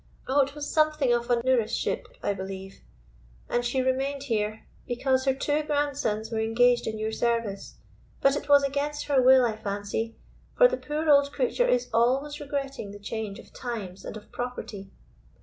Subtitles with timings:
[0.27, 2.81] "Oh, it was something of a nouriceship, I believe;
[3.47, 7.75] and she remained here, because her two grandsons were engaged in your service.
[8.19, 10.15] But it was against her will, I fancy;
[10.57, 14.89] for the poor old creature is always regretting the change of times and of property."